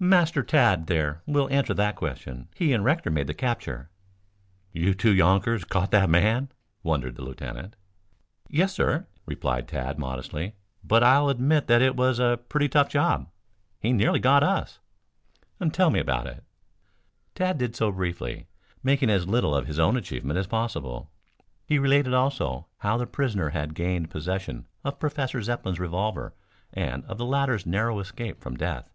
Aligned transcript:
"Master 0.00 0.44
Tad 0.44 0.86
there 0.86 1.20
will 1.26 1.48
answer 1.50 1.74
that 1.74 1.96
question. 1.96 2.46
He 2.54 2.72
and 2.72 2.84
Rector 2.84 3.10
made 3.10 3.26
the 3.26 3.34
capture." 3.34 3.90
"You 4.70 4.94
two 4.94 5.12
younkers 5.12 5.64
caught 5.64 5.90
that 5.90 6.08
man?" 6.08 6.52
wondered 6.84 7.16
the 7.16 7.22
lieutenant. 7.22 7.74
"Yes, 8.48 8.72
sir," 8.72 9.08
replied 9.26 9.66
Tad 9.66 9.98
modestly. 9.98 10.54
"But 10.84 11.02
I'll 11.02 11.28
admit 11.28 11.66
that 11.66 11.82
it 11.82 11.96
was 11.96 12.20
a 12.20 12.38
pretty 12.48 12.68
tough 12.68 12.88
job. 12.88 13.28
He 13.80 13.92
nearly 13.92 14.20
got 14.20 14.44
us." 14.44 14.78
"Tell 15.72 15.90
me 15.90 15.98
about 15.98 16.28
it." 16.28 16.44
Tad 17.34 17.58
did 17.58 17.74
so 17.74 17.90
briefly, 17.90 18.46
making 18.84 19.10
as 19.10 19.26
little 19.26 19.56
of 19.56 19.66
his 19.66 19.80
own 19.80 19.96
achievement 19.96 20.38
as 20.38 20.46
possible. 20.46 21.10
He 21.66 21.80
related 21.80 22.14
also, 22.14 22.68
how 22.78 22.96
the 22.96 23.08
prisoner 23.08 23.48
had 23.48 23.74
gained 23.74 24.10
possession 24.10 24.68
of 24.84 25.00
Professor 25.00 25.42
Zepplin's 25.42 25.80
revolver 25.80 26.32
and 26.72 27.04
of 27.06 27.18
the 27.18 27.26
latter's 27.26 27.66
narrow 27.66 27.98
escape 27.98 28.40
from 28.40 28.56
death. 28.56 28.88